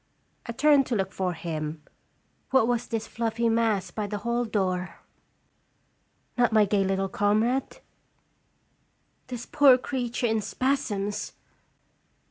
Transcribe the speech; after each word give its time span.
I 0.47 0.51
turned 0.51 0.87
to 0.87 0.95
look 0.95 1.11
for 1.11 1.33
him. 1.33 1.83
What 2.49 2.67
was 2.67 2.87
this 2.87 3.05
fluffy 3.05 3.49
mass 3.49 3.91
by 3.91 4.07
the 4.07 4.17
hall 4.17 4.45
door? 4.45 4.95
Not 6.35 6.51
my 6.51 6.65
gay 6.65 6.83
little 6.83 7.07
comrade? 7.07 7.77
This 9.27 9.45
poor 9.45 9.77
creature 9.77 10.25
in 10.25 10.41
spasms 10.41 11.33